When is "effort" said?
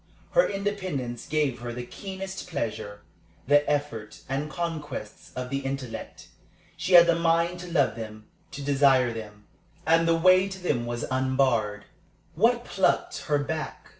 3.69-4.21